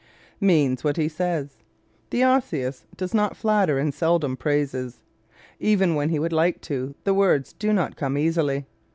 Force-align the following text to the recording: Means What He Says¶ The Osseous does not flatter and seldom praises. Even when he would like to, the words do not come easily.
Means 0.39 0.83
What 0.83 0.97
He 0.97 1.07
Says¶ 1.07 1.49
The 2.09 2.23
Osseous 2.23 2.85
does 2.97 3.13
not 3.13 3.37
flatter 3.37 3.77
and 3.77 3.93
seldom 3.93 4.35
praises. 4.35 5.03
Even 5.59 5.93
when 5.93 6.09
he 6.09 6.17
would 6.17 6.33
like 6.33 6.59
to, 6.61 6.95
the 7.03 7.13
words 7.13 7.53
do 7.53 7.71
not 7.71 7.95
come 7.97 8.17
easily. 8.17 8.65